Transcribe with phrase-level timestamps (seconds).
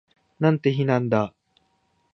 [0.39, 1.35] なんて日なんだ